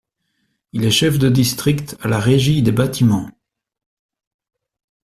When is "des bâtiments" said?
2.63-3.29